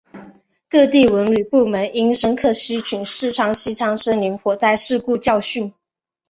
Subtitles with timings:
[0.67, 5.71] 各地文旅部门应深刻吸取四川西昌森林火灾事故教训